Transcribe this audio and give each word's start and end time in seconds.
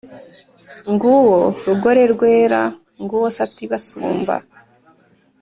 Nguwo 0.91 1.37
rugore 1.67 2.01
rwera, 2.13 2.61
Nguwo 3.01 3.27
sata 3.37 3.59
ibasumba, 3.65 4.35